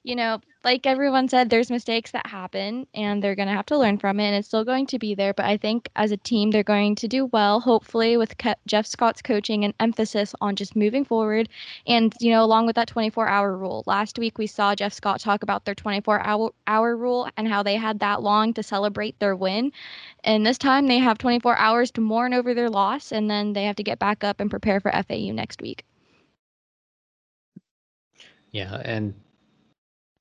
[0.07, 3.77] you know, like everyone said, there's mistakes that happen and they're going to have to
[3.77, 5.33] learn from it and it's still going to be there.
[5.33, 8.33] But I think as a team, they're going to do well, hopefully, with
[8.67, 11.49] Jeff Scott's coaching and emphasis on just moving forward.
[11.85, 13.83] And, you know, along with that 24 hour rule.
[13.85, 17.61] Last week, we saw Jeff Scott talk about their 24 hour, hour rule and how
[17.61, 19.73] they had that long to celebrate their win.
[20.23, 23.65] And this time, they have 24 hours to mourn over their loss and then they
[23.65, 25.83] have to get back up and prepare for FAU next week.
[28.51, 29.13] Yeah, and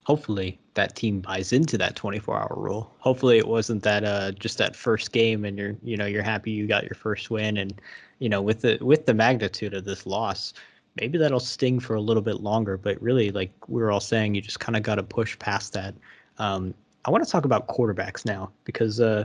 [0.07, 2.95] hopefully that team buys into that 24 hour rule.
[3.01, 6.53] Hopefully it wasn't that uh just that first game and you're you know you're happy
[6.53, 7.81] you got your first win and
[8.21, 10.55] you know with the with the magnitude of this loss
[11.01, 14.33] maybe that'll sting for a little bit longer but really like we were all saying
[14.33, 15.93] you just kind of got to push past that.
[16.39, 16.73] Um
[17.05, 19.25] I want to talk about quarterbacks now because uh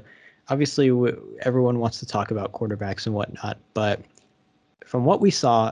[0.50, 0.89] obviously
[1.41, 4.02] everyone wants to talk about quarterbacks and whatnot but
[4.84, 5.72] from what we saw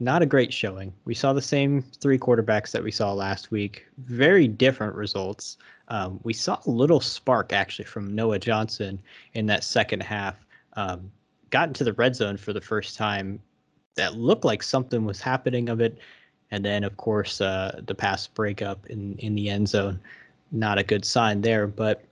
[0.00, 0.92] not a great showing.
[1.04, 3.86] We saw the same three quarterbacks that we saw last week.
[3.98, 5.56] Very different results.
[5.88, 9.00] Um, we saw a little spark actually from Noah Johnson
[9.34, 10.44] in that second half.
[10.74, 11.10] Um,
[11.50, 13.40] got into the red zone for the first time.
[13.96, 15.98] That looked like something was happening of it,
[16.50, 20.00] and then of course uh, the pass breakup in in the end zone.
[20.50, 21.68] Not a good sign there.
[21.68, 22.04] But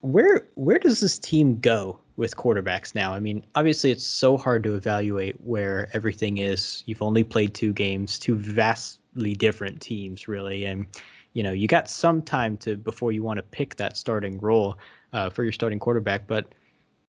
[0.00, 3.14] where where does this team go with quarterbacks now.
[3.14, 6.84] I mean, obviously, it's so hard to evaluate where everything is.
[6.84, 10.86] You've only played two games, two vastly different teams, really, and
[11.32, 14.78] you know you got some time to before you want to pick that starting role
[15.14, 16.26] uh, for your starting quarterback.
[16.26, 16.54] But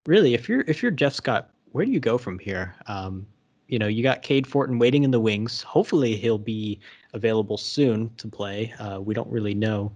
[0.06, 2.74] really, if you're if you're Jeff Scott, where do you go from here?
[2.88, 3.28] Um,
[3.68, 5.62] you know, you got Cade Fortin waiting in the wings.
[5.62, 6.80] Hopefully, he'll be
[7.14, 8.74] available soon to play.
[8.80, 9.92] Uh, we don't really know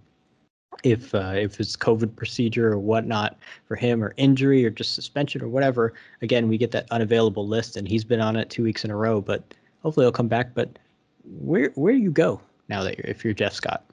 [0.84, 5.42] if uh, if it's COVID procedure or whatnot for him, or injury, or just suspension
[5.42, 5.94] or whatever.
[6.22, 8.96] Again, we get that unavailable list, and he's been on it two weeks in a
[8.96, 9.22] row.
[9.22, 10.54] But hopefully, he'll come back.
[10.54, 10.78] But
[11.24, 13.84] where where do you go now that you're if you're Jeff Scott?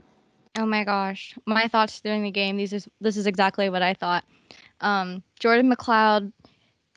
[0.59, 2.57] Oh my gosh, my thoughts during the game.
[2.57, 4.25] These is this is exactly what I thought.
[4.81, 6.33] Um, Jordan McCloud,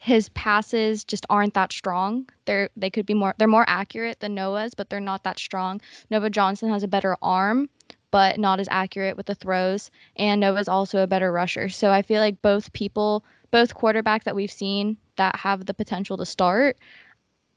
[0.01, 2.27] his passes just aren't that strong.
[2.45, 5.79] They're they could be more they're more accurate than Noah's, but they're not that strong.
[6.09, 7.69] Noah Johnson has a better arm,
[8.15, 9.91] but not as accurate with the throws.
[10.15, 11.67] And Noah's also a better rusher.
[11.67, 16.15] So I feel like both people, both quarterbacks that we've seen that have the potential
[16.15, 16.77] to start,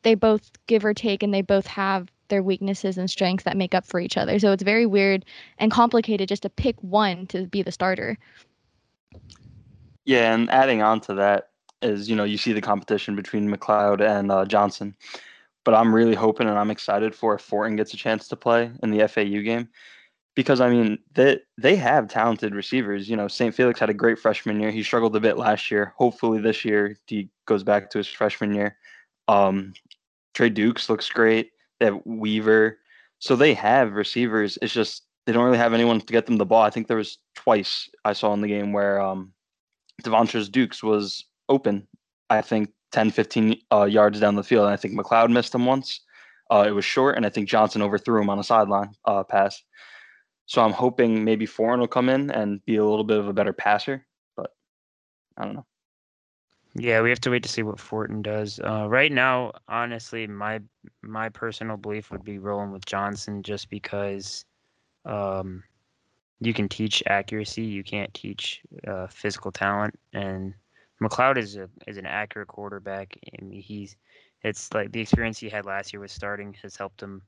[0.02, 3.72] they both give or take and they both have their weaknesses and strengths that make
[3.72, 4.40] up for each other.
[4.40, 5.24] So it's very weird
[5.58, 8.18] and complicated just to pick one to be the starter.
[10.06, 11.50] Yeah, and adding on to that
[11.82, 14.96] is, you know, you see the competition between McCloud and uh, Johnson.
[15.62, 18.72] But I'm really hoping and I'm excited for if Fortin gets a chance to play
[18.82, 19.68] in the FAU game
[20.38, 23.10] because I mean they they have talented receivers.
[23.10, 23.52] You know, St.
[23.52, 24.70] Felix had a great freshman year.
[24.70, 25.92] He struggled a bit last year.
[25.96, 28.76] Hopefully this year he goes back to his freshman year.
[29.26, 29.72] Um,
[30.34, 31.50] Trey Dukes looks great.
[31.80, 32.78] They have Weaver,
[33.18, 34.60] so they have receivers.
[34.62, 36.62] It's just they don't really have anyone to get them the ball.
[36.62, 39.32] I think there was twice I saw in the game where um,
[40.04, 41.88] Dukes was open.
[42.30, 44.66] I think 10, 15 uh, yards down the field.
[44.66, 46.00] And I think McCloud missed him once.
[46.48, 49.60] Uh, it was short, and I think Johnson overthrew him on a sideline uh, pass.
[50.48, 53.34] So I'm hoping maybe Fortin will come in and be a little bit of a
[53.34, 54.54] better passer, but
[55.36, 55.66] I don't know.
[56.74, 58.58] Yeah, we have to wait to see what Fortin does.
[58.58, 60.60] Uh, right now, honestly, my
[61.02, 64.46] my personal belief would be rolling with Johnson just because
[65.04, 65.62] um,
[66.40, 70.54] you can teach accuracy, you can't teach uh, physical talent, and
[71.02, 73.18] McCloud is a is an accurate quarterback.
[73.42, 73.96] Mean, he's
[74.42, 77.20] it's like the experience he had last year with starting has helped him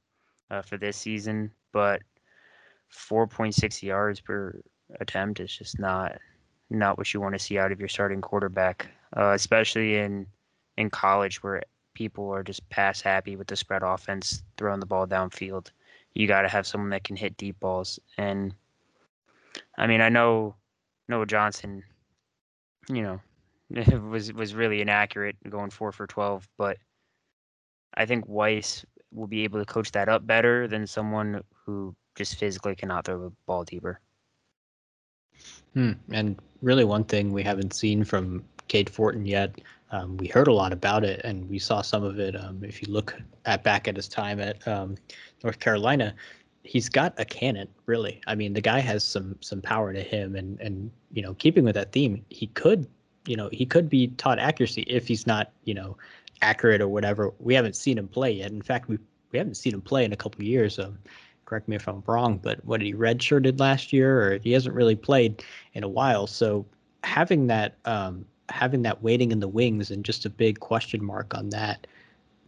[0.51, 2.01] uh, for this season, but
[2.93, 4.61] 4.6 yards per
[5.01, 6.19] attempt is just not
[6.71, 10.27] not what you want to see out of your starting quarterback, uh, especially in
[10.77, 11.63] in college where
[11.95, 15.71] people are just pass happy with the spread offense, throwing the ball downfield.
[16.15, 17.99] You got to have someone that can hit deep balls.
[18.19, 18.55] And
[19.79, 20.55] I mean, I know
[21.09, 21.83] Noah Johnson,
[22.89, 23.21] you know,
[24.09, 26.79] was was really inaccurate going four for twelve, but
[27.95, 32.37] I think Weis will be able to coach that up better than someone who just
[32.37, 34.01] physically cannot throw the ball deeper.
[35.75, 35.93] Hmm.
[36.11, 39.61] And really, one thing we haven't seen from Cade Fortin yet,
[39.93, 42.37] um, we heard a lot about it, and we saw some of it.
[42.37, 44.97] Um, if you look at back at his time at um,
[45.43, 46.15] North Carolina,
[46.63, 47.69] he's got a cannon.
[47.87, 51.35] Really, I mean, the guy has some some power to him, and and you know,
[51.35, 52.87] keeping with that theme, he could,
[53.27, 55.97] you know, he could be taught accuracy if he's not, you know,
[56.43, 57.33] accurate or whatever.
[57.39, 58.51] We haven't seen him play yet.
[58.51, 58.99] In fact, we
[59.33, 60.79] we haven't seen him play in a couple of years.
[60.79, 60.99] Um,
[61.51, 64.95] correct me if I'm wrong, but what he redshirted last year, or he hasn't really
[64.95, 65.43] played
[65.75, 66.29] in a while.
[66.29, 66.65] So
[67.03, 71.35] having that um, having that waiting in the wings and just a big question mark
[71.35, 71.89] on that,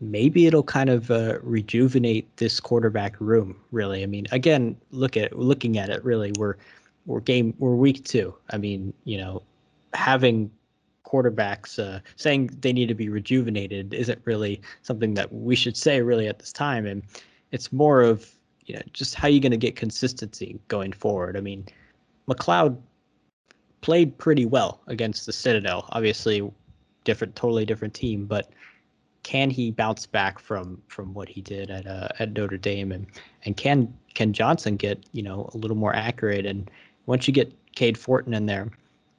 [0.01, 3.57] maybe it'll kind of uh, rejuvenate this quarterback room.
[3.73, 6.05] Really, I mean, again, look at looking at it.
[6.05, 6.55] Really, we're
[7.05, 8.33] we're game we're week two.
[8.51, 9.43] I mean, you know,
[9.95, 10.49] having
[11.05, 16.01] quarterbacks uh, saying they need to be rejuvenated isn't really something that we should say
[16.03, 17.03] really at this time and
[17.51, 18.35] it's more of
[18.67, 21.37] you know just how are you going to get consistency going forward.
[21.37, 21.67] I mean
[22.29, 22.79] McCloud
[23.81, 26.49] played pretty well against the citadel obviously
[27.05, 28.53] different totally different team but
[29.23, 32.93] can he bounce back from from what he did at uh, at Notre Dame?
[32.93, 33.07] And
[33.45, 36.47] and can can Johnson get you know a little more accurate?
[36.47, 36.71] And
[37.07, 38.71] once you get Cade Fortin in there,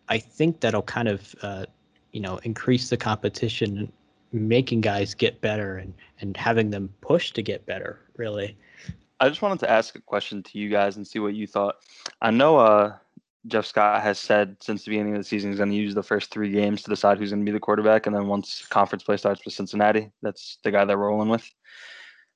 [0.10, 1.66] I think that'll kind of uh,
[2.12, 3.92] you know increase the competition
[4.32, 8.58] making guys get better and and having them push to get better really
[9.24, 11.76] i just wanted to ask a question to you guys and see what you thought.
[12.22, 12.96] I know uh
[13.48, 16.02] jeff scott has said since the beginning of the season he's going to use the
[16.02, 19.04] first three games to decide who's going to be the quarterback and then once conference
[19.04, 21.50] play starts with cincinnati that's the guy they're rolling with.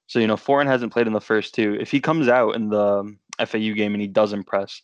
[0.07, 1.77] So you know Fortin hasn't played in the first two.
[1.79, 4.81] If he comes out in the fau game and he does impress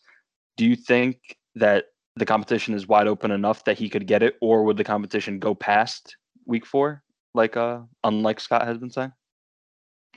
[0.58, 1.86] do you think that
[2.16, 5.40] the competition is wide open enough that he could get it, or would the competition
[5.40, 9.12] go past week four, like uh, unlike Scott has been saying?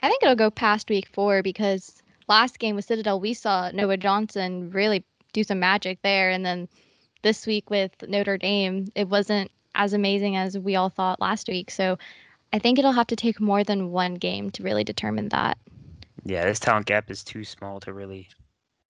[0.02, 3.96] I think it'll go past week four because last game with Citadel, we saw Noah
[3.96, 6.68] Johnson really do some magic there, and then
[7.22, 11.70] this week with Notre Dame, it wasn't as amazing as we all thought last week.
[11.70, 11.98] So
[12.52, 15.58] I think it'll have to take more than one game to really determine that.
[16.24, 18.28] Yeah, this talent gap is too small to really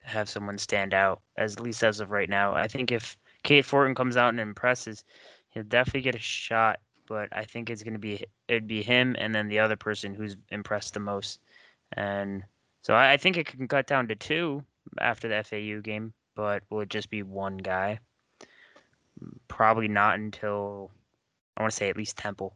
[0.03, 2.55] have someone stand out, as at least as of right now.
[2.55, 5.05] I think if Cade Fortin comes out and impresses,
[5.51, 6.79] he'll definitely get a shot.
[7.07, 10.15] But I think it's going to be it'd be him and then the other person
[10.15, 11.41] who's impressed the most.
[11.93, 12.43] And
[12.83, 14.63] so I, I think it can cut down to two
[15.01, 17.99] after the FAU game, but will it just be one guy?
[19.49, 20.91] Probably not until
[21.57, 22.55] I want to say at least Temple.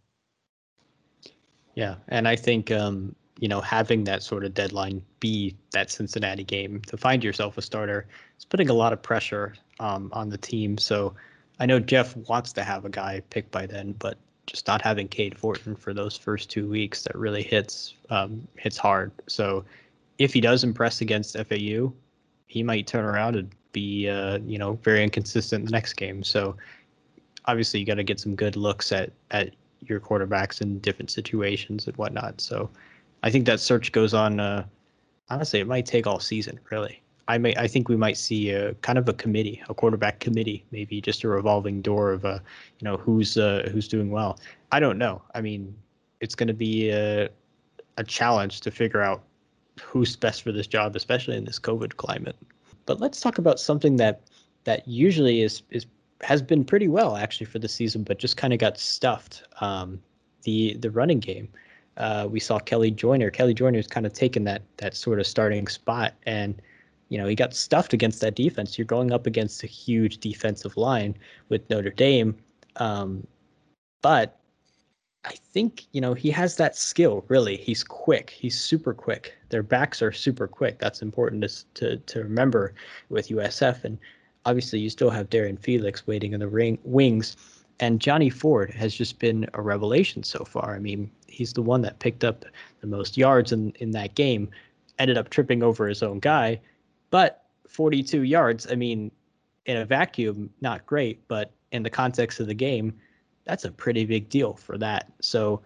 [1.75, 6.45] Yeah, and I think um, you know, having that sort of deadline be that Cincinnati
[6.45, 8.07] game to find yourself a starter
[8.39, 10.77] is putting a lot of pressure um, on the team.
[10.77, 11.15] So
[11.59, 14.19] I know Jeff wants to have a guy picked by then, but
[14.51, 18.77] just not having Cade Fortin for those first two weeks that really hits um, hits
[18.77, 19.13] hard.
[19.29, 19.65] So
[20.19, 21.93] if he does impress against FAU,
[22.49, 26.25] he might turn around and be uh, you know very inconsistent in the next game.
[26.25, 26.57] So
[27.45, 31.87] obviously you got to get some good looks at at your quarterbacks in different situations
[31.87, 32.41] and whatnot.
[32.41, 32.69] So
[33.23, 34.41] I think that search goes on.
[34.41, 34.65] Uh,
[35.29, 36.59] honestly, it might take all season.
[36.73, 37.55] Really, I may.
[37.57, 41.25] I think we might see a kind of a committee, a quarterback committee, maybe just
[41.25, 42.39] a revolving door of, uh,
[42.79, 44.39] you know, who's uh, who's doing well.
[44.73, 45.23] I don't know.
[45.35, 45.75] I mean,
[46.21, 47.29] it's going to be a,
[47.97, 49.23] a challenge to figure out
[49.81, 52.37] who's best for this job, especially in this COVID climate.
[52.87, 54.23] But let's talk about something that
[54.65, 55.87] that usually is is
[56.23, 59.45] has been pretty well actually for the season, but just kind of got stuffed.
[59.61, 60.01] Um,
[60.43, 61.49] the the running game
[62.01, 63.31] uh, we saw Kelly Joyner.
[63.31, 66.61] Kelly Joyner's kind of taken that that sort of starting spot, and
[67.11, 68.79] you know he got stuffed against that defense.
[68.79, 71.15] You're going up against a huge defensive line
[71.51, 72.35] with Notre Dame,
[72.77, 73.27] um,
[74.01, 74.41] but
[75.25, 77.25] I think you know he has that skill.
[77.29, 78.31] Really, he's quick.
[78.31, 79.35] He's super quick.
[79.51, 80.79] Their backs are super quick.
[80.79, 82.75] That's important to to, to remember
[83.11, 83.99] with USF, and
[84.47, 87.37] obviously you still have Darrion Felix waiting in the ring wings
[87.81, 90.75] and Johnny Ford has just been a revelation so far.
[90.75, 92.45] I mean, he's the one that picked up
[92.83, 94.51] the most yards in, in that game,
[94.99, 96.61] ended up tripping over his own guy,
[97.11, 99.11] but 42 yards, I mean,
[99.67, 102.99] in a vacuum, not great, but in the context of the game,
[103.45, 105.13] that's a pretty big deal for that.
[105.21, 105.63] So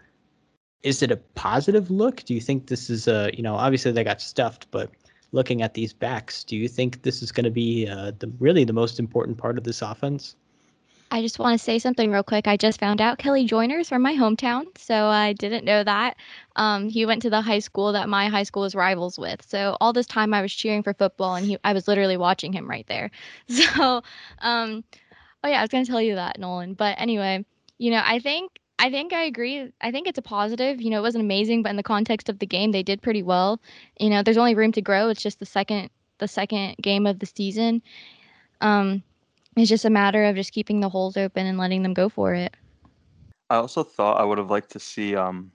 [0.82, 2.22] is it a positive look?
[2.24, 4.90] Do you think this is a, you know, obviously they got stuffed, but
[5.32, 8.64] looking at these backs, do you think this is going to be uh, the really
[8.64, 10.36] the most important part of this offense?
[11.14, 12.48] I just want to say something real quick.
[12.48, 16.16] I just found out Kelly Joyner's from my hometown, so I didn't know that.
[16.56, 19.40] Um, he went to the high school that my high school is rivals with.
[19.48, 22.52] So all this time I was cheering for football, and he, I was literally watching
[22.52, 23.12] him right there.
[23.48, 24.02] So,
[24.40, 24.82] um,
[25.44, 26.74] oh yeah, I was gonna tell you that, Nolan.
[26.74, 27.44] But anyway,
[27.78, 28.50] you know, I think
[28.80, 29.72] I think I agree.
[29.80, 30.80] I think it's a positive.
[30.82, 33.22] You know, it wasn't amazing, but in the context of the game, they did pretty
[33.22, 33.60] well.
[34.00, 35.10] You know, there's only room to grow.
[35.10, 37.82] It's just the second the second game of the season.
[38.60, 39.04] Um,
[39.56, 42.34] it's just a matter of just keeping the holes open and letting them go for
[42.34, 42.54] it.
[43.50, 45.52] I also thought I would have liked to see um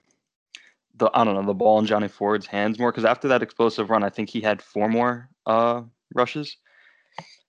[0.96, 3.90] the I don't know the ball in Johnny Ford's hands more because after that explosive
[3.90, 5.82] run, I think he had four more uh
[6.14, 6.56] rushes.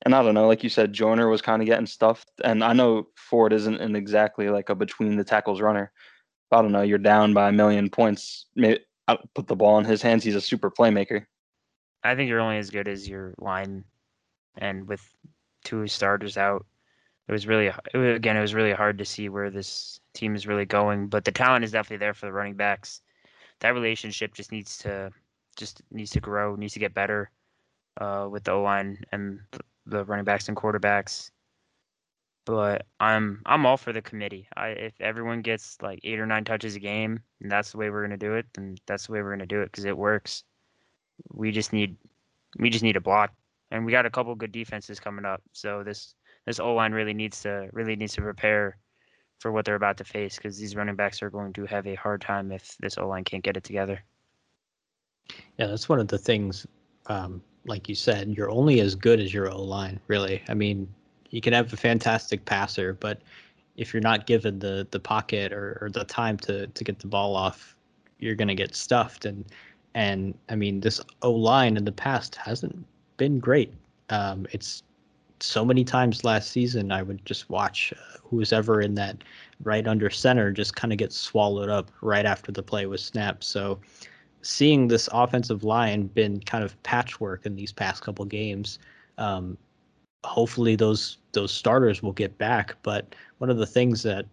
[0.04, 2.74] And I don't know, like you said, Joiner was kind of getting stuffed, and I
[2.74, 5.92] know Ford isn't an exactly like a between the tackles runner.
[6.50, 8.48] But I don't know, you're down by a million points.
[8.56, 8.80] Maybe
[9.36, 10.24] put the ball in his hands.
[10.24, 11.26] He's a super playmaker.
[12.04, 13.84] I think you're only as good as your line,
[14.58, 15.08] and with
[15.64, 16.66] two starters out,
[17.28, 20.36] it was really it was, again it was really hard to see where this team
[20.36, 21.08] is really going.
[21.08, 23.02] But the talent is definitely there for the running backs.
[23.60, 25.12] That relationship just needs to
[25.56, 27.32] just needs to grow, needs to get better
[28.00, 29.40] uh, with the O line and
[29.86, 31.32] the running backs and quarterbacks.
[32.46, 34.48] But I'm I'm all for the committee.
[34.58, 37.90] I if everyone gets like eight or nine touches a game, and that's the way
[37.90, 40.44] we're gonna do it, then that's the way we're gonna do it because it works.
[41.32, 41.98] We just need
[42.58, 43.32] we just need a block
[43.72, 45.42] and we got a couple good defenses coming up.
[45.54, 46.14] So this
[46.46, 48.78] this O line really needs to really needs to prepare
[49.40, 51.96] for what they're about to face because these running backs are going to have a
[51.96, 54.04] hard time if this O line can't get it together.
[55.58, 56.68] Yeah, that's one of the things.
[57.08, 60.00] Um, like you said, you're only as good as your O line.
[60.08, 60.88] Really, I mean,
[61.30, 63.22] you can have a fantastic passer, but
[63.78, 67.08] if you're not given the the pocket or, or the time to to get the
[67.08, 67.76] ball off,
[68.20, 69.26] you're going to get stuffed.
[69.26, 69.46] And
[69.96, 72.86] and I mean, this O line in the past hasn't
[73.22, 73.72] been great.
[74.10, 74.82] Um, it's
[75.40, 79.24] so many times last season I would just watch uh, who's ever in that
[79.64, 83.44] right under center just kind of get swallowed up right after the play was snapped.
[83.44, 83.80] So
[84.42, 88.80] seeing this offensive line been kind of patchwork in these past couple games.
[89.20, 89.56] Um,
[90.24, 92.76] hopefully those those starters will get back.
[92.82, 94.26] But one of the things that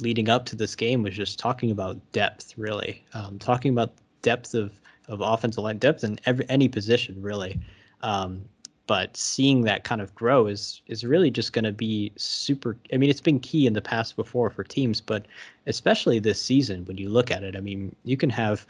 [0.00, 4.52] leading up to this game was just talking about depth, really, um, talking about depth
[4.52, 4.72] of
[5.06, 7.60] of offensive line depth in every any position, really.
[8.02, 8.44] Um,
[8.86, 12.76] but seeing that kind of grow is is really just going to be super.
[12.92, 15.26] I mean, it's been key in the past before for teams, but
[15.66, 17.56] especially this season when you look at it.
[17.56, 18.66] I mean, you can have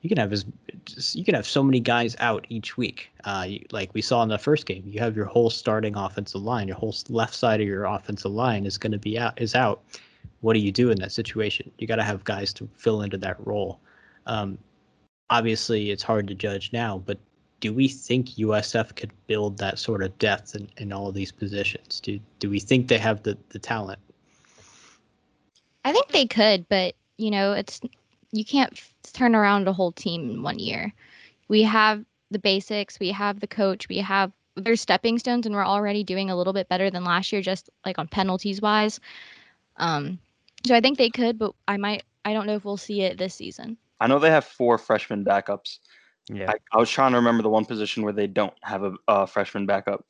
[0.00, 0.44] you can have as
[1.14, 3.10] you can have so many guys out each week.
[3.24, 6.66] Uh, like we saw in the first game, you have your whole starting offensive line,
[6.66, 9.82] your whole left side of your offensive line is going to be out is out.
[10.40, 11.70] What do you do in that situation?
[11.78, 13.78] You got to have guys to fill into that role.
[14.26, 14.58] Um,
[15.30, 17.18] obviously, it's hard to judge now, but
[17.62, 21.32] do we think USF could build that sort of depth in, in all of these
[21.32, 22.00] positions?
[22.00, 24.00] Do do we think they have the, the talent?
[25.84, 27.80] I think they could, but you know, it's
[28.32, 28.78] you can't
[29.12, 30.92] turn around a whole team in one year.
[31.48, 35.64] We have the basics, we have the coach, we have there's stepping stones, and we're
[35.64, 38.98] already doing a little bit better than last year, just like on penalties wise.
[39.76, 40.18] Um,
[40.66, 42.02] so I think they could, but I might.
[42.24, 43.76] I don't know if we'll see it this season.
[44.00, 45.78] I know they have four freshman backups.
[46.28, 46.50] Yeah.
[46.50, 49.26] I, I was trying to remember the one position where they don't have a, a
[49.26, 50.04] freshman backup.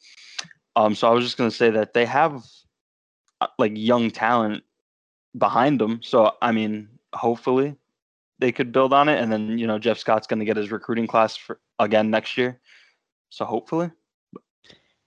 [0.77, 2.44] Um, so I was just going to say that they have
[3.40, 4.64] uh, like young talent
[5.37, 6.01] behind them.
[6.03, 7.77] So I mean, hopefully
[8.38, 10.70] they could build on it, and then you know Jeff Scott's going to get his
[10.70, 12.61] recruiting class for, again next year.
[13.31, 13.90] So hopefully.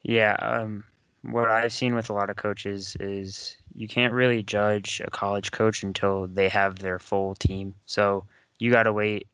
[0.03, 0.35] Yeah.
[0.39, 0.83] Um,
[1.23, 5.51] what I've seen with a lot of coaches is you can't really judge a college
[5.51, 7.73] coach until they have their full team.
[7.85, 8.25] So
[8.59, 9.27] you got to wait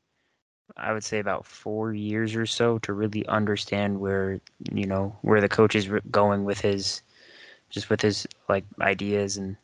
[0.78, 4.40] I would say about four years or so to really understand where
[4.72, 7.02] you know where the coach is going with his
[7.70, 9.56] just with his like ideas and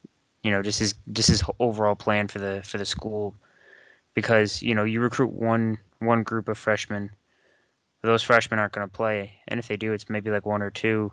[0.43, 3.35] you know just his just his overall plan for the for the school.
[4.13, 7.11] Because you know you recruit one one group of freshmen
[8.03, 9.33] those freshmen aren't going to play.
[9.47, 11.11] And if they do it's maybe like one or two.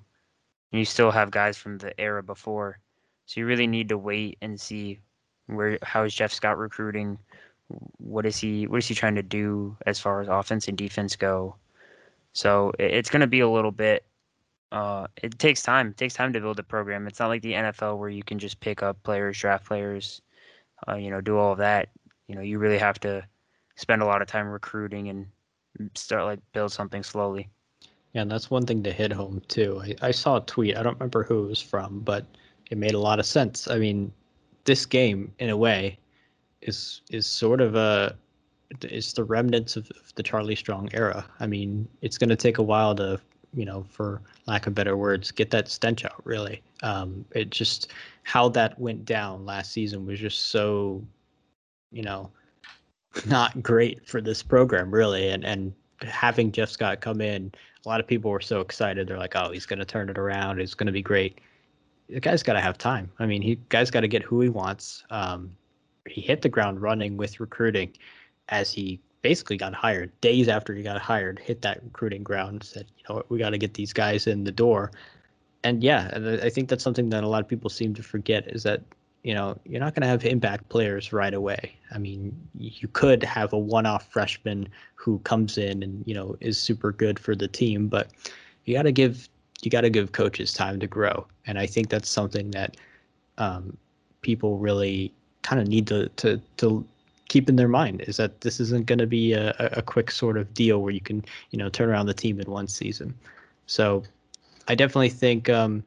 [0.73, 2.79] And you still have guys from the era before.
[3.27, 5.01] So you really need to wait and see
[5.47, 7.19] where how is Jeff Scott recruiting
[7.69, 11.17] what is he what is he trying to do as far as offense and defense
[11.17, 11.57] go?
[12.33, 14.05] So it's going to be a little bit
[14.73, 17.07] uh, it takes time it takes time to build a program.
[17.07, 20.21] It's not like the nfl where you can just pick up players draft players
[20.89, 21.89] uh, you know do all of that.
[22.29, 23.25] You know you really have to
[23.77, 25.27] spend a lot of time recruiting and
[25.95, 27.49] start like build something slowly.
[28.13, 29.81] Yeah and that's one thing to hit home too.
[29.83, 32.27] I, I saw a tweet i don't remember who it was from but
[32.71, 33.69] it made a lot of sense.
[33.69, 34.13] I mean
[34.65, 35.99] this game in a way
[36.65, 38.17] is is sort of a
[38.83, 41.25] is the remnants of, of the Charlie Strong era.
[41.39, 43.21] I mean, it's going to take a while to
[43.55, 46.21] you know, for lack of better words, get that stench out.
[46.25, 47.93] Really, um, it just
[48.25, 51.03] how that went down last season was just so,
[51.93, 52.31] you know,
[53.27, 55.29] not great for this program, really.
[55.29, 57.53] And and having Jeff Scott come in,
[57.85, 59.09] a lot of people were so excited.
[59.09, 60.61] They're like, oh, he's going to turn it around.
[60.61, 61.39] It's going to be great.
[62.09, 63.11] The guy's got to have time.
[63.19, 65.05] I mean, he guy's got to get who he wants.
[65.11, 65.55] Um,
[66.09, 67.93] he hit the ground running with recruiting
[68.49, 72.87] as he basically got hired days after he got hired hit that recruiting ground said
[72.99, 74.93] you know we got to get these guys in the door.
[75.63, 76.11] And yeah
[76.43, 78.83] i think that's something that a lot of people seem to forget is that
[79.23, 81.75] you know you're not going to have impact players right away.
[81.91, 86.59] I mean you could have a one-off freshman who comes in and you know is
[86.59, 88.11] super good for the team but
[88.67, 89.31] you got to give
[89.63, 91.27] you got to give coaches time to grow.
[91.47, 92.77] And i think that's something that
[93.39, 93.75] um,
[94.21, 95.15] people really
[95.45, 96.85] kind of need to to to
[97.29, 100.37] keep in their mind is that this isn't going to be a, a quick sort
[100.37, 103.15] of deal where you can you know turn around the team in one season.
[103.67, 104.03] So
[104.67, 105.85] I definitely think um,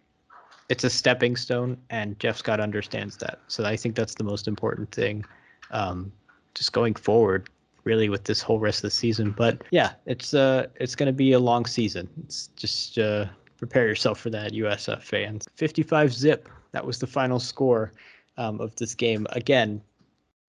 [0.69, 3.39] it's a stepping stone, and Jeff Scott understands that.
[3.47, 5.25] So I think that's the most important thing,
[5.71, 6.11] um,
[6.55, 7.49] just going forward,
[7.83, 9.31] really with this whole rest of the season.
[9.31, 12.07] But yeah, it's uh it's going to be a long season.
[12.23, 13.25] It's just uh,
[13.57, 15.47] prepare yourself for that, USF fans.
[15.55, 16.49] 55 zip.
[16.71, 17.91] That was the final score
[18.37, 19.27] um, of this game.
[19.31, 19.81] Again,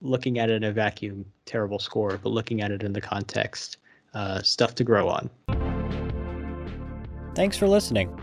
[0.01, 3.78] looking at it in a vacuum, terrible score, but looking at it in the context,
[4.14, 5.30] uh, stuff to grow on.
[7.34, 8.16] Thanks for listening.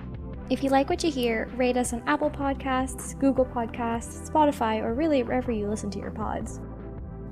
[0.49, 4.93] If you like what you hear, rate us on Apple Podcasts, Google Podcasts, Spotify, or
[4.93, 6.57] really wherever you listen to your pods.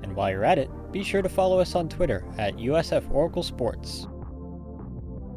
[0.02, 3.42] And while you're at it, be sure to follow us on Twitter at USF Oracle
[3.42, 4.06] Sports.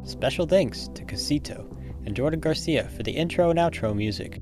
[0.02, 1.66] Special thanks to Casito
[2.04, 4.40] and Jordan Garcia for the intro and outro music.